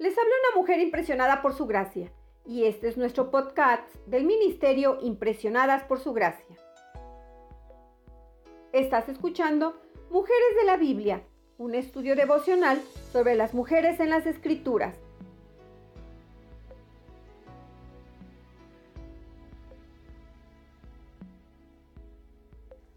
[0.00, 2.12] Les habla una mujer impresionada por su gracia
[2.46, 6.56] y este es nuestro podcast del Ministerio Impresionadas por su gracia.
[8.72, 11.24] Estás escuchando Mujeres de la Biblia,
[11.56, 12.80] un estudio devocional
[13.10, 14.94] sobre las mujeres en las escrituras.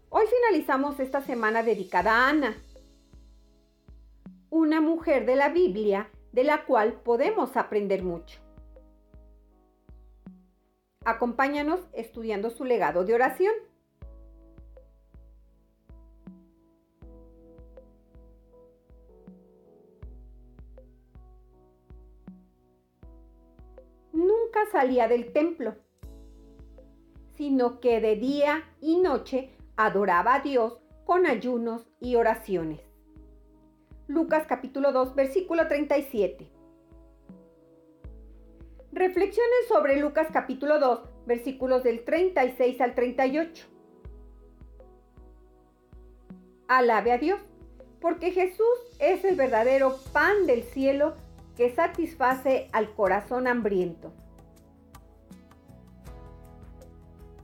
[0.08, 2.56] Hoy finalizamos esta semana dedicada a Ana,
[4.50, 8.40] una mujer de la Biblia de la cual podemos aprender mucho.
[11.04, 13.52] Acompáñanos estudiando su legado de oración.
[24.12, 25.74] Nunca salía del templo,
[27.36, 32.91] sino que de día y noche adoraba a Dios con ayunos y oraciones.
[34.08, 36.48] Lucas capítulo 2, versículo 37.
[38.92, 43.66] Reflexiones sobre Lucas capítulo 2, versículos del 36 al 38.
[46.66, 47.40] Alabe a Dios,
[48.00, 48.66] porque Jesús
[48.98, 51.14] es el verdadero pan del cielo
[51.56, 54.12] que satisface al corazón hambriento.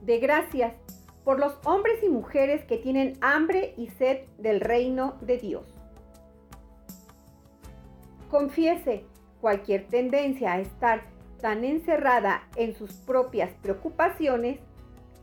[0.01, 0.75] De gracias
[1.23, 5.78] por los hombres y mujeres que tienen hambre y sed del reino de Dios.
[8.29, 9.05] Confiese
[9.41, 11.01] cualquier tendencia a estar
[11.41, 14.59] tan encerrada en sus propias preocupaciones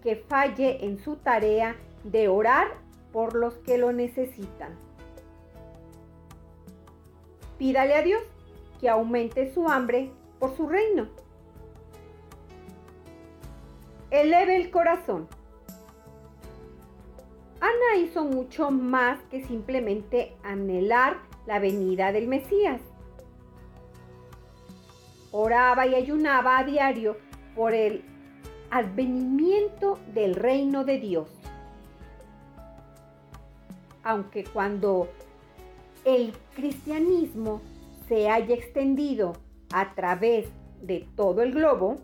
[0.02, 2.66] que falle en su tarea de orar
[3.12, 4.76] por los que lo necesitan.
[7.58, 8.22] Pídale a Dios
[8.80, 11.06] que aumente su hambre por su reino.
[14.10, 15.28] Eleve el corazón.
[17.60, 22.80] Ana hizo mucho más que simplemente anhelar la venida del Mesías
[25.32, 27.16] oraba y ayunaba a diario
[27.54, 28.04] por el
[28.70, 31.28] advenimiento del reino de Dios.
[34.02, 35.08] Aunque cuando
[36.04, 37.60] el cristianismo
[38.08, 39.32] se haya extendido
[39.72, 40.48] a través
[40.80, 41.98] de todo el globo,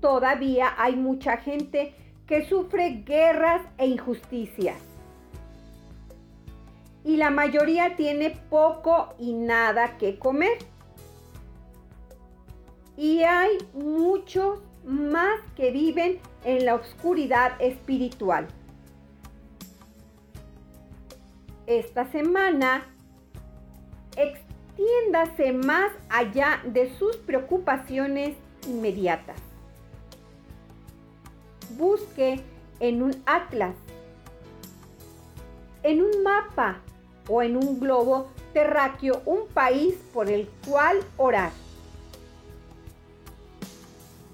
[0.00, 1.94] todavía hay mucha gente
[2.26, 4.78] que sufre guerras e injusticias.
[7.04, 10.58] Y la mayoría tiene poco y nada que comer.
[12.96, 18.46] Y hay muchos más que viven en la oscuridad espiritual.
[21.66, 22.86] Esta semana,
[24.16, 28.36] extiéndase más allá de sus preocupaciones
[28.68, 29.40] inmediatas.
[31.76, 32.40] Busque
[32.80, 33.74] en un atlas,
[35.82, 36.80] en un mapa
[37.28, 41.63] o en un globo terráqueo un país por el cual orar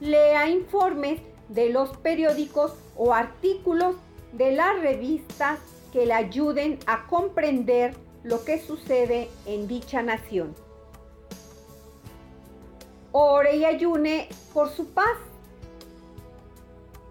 [0.01, 3.97] lea informes de los periódicos o artículos
[4.33, 5.59] de las revistas
[5.93, 10.55] que le ayuden a comprender lo que sucede en dicha nación.
[13.13, 15.17] Ore y ayune por su paz,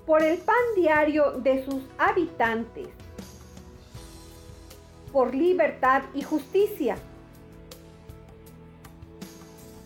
[0.05, 2.87] por el pan diario de sus habitantes,
[5.11, 6.97] por libertad y justicia,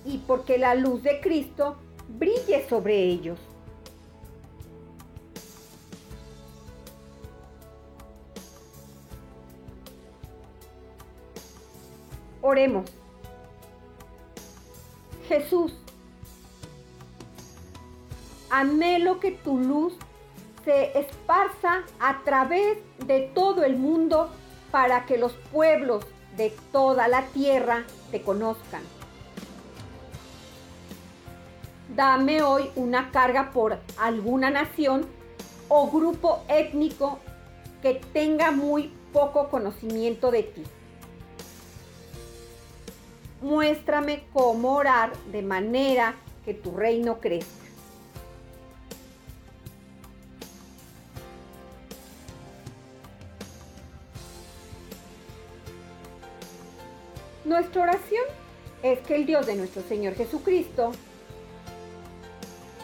[0.05, 1.77] y porque la luz de Cristo
[2.07, 3.39] brille sobre ellos.
[12.41, 12.89] Oremos.
[15.27, 15.73] Jesús,
[18.49, 19.93] anhelo que tu luz
[20.65, 24.29] se esparza a través de todo el mundo
[24.71, 26.05] para que los pueblos
[26.37, 28.81] de toda la tierra te conozcan.
[31.95, 35.05] Dame hoy una carga por alguna nación
[35.69, 37.19] o grupo étnico
[37.83, 40.63] que tenga muy poco conocimiento de ti.
[43.43, 47.63] Muéstrame cómo orar de manera que tu reino crezca.
[57.45, 58.23] Nuestra oración
[58.81, 60.91] es que el Dios de nuestro Señor Jesucristo